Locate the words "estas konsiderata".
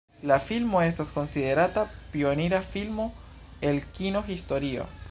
0.85-1.83